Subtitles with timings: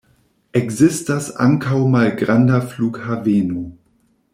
[0.59, 3.67] Ekzistas ankaŭ malgranda flughaveno.